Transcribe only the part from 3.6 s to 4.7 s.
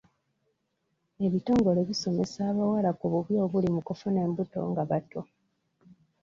mu kufuna embuto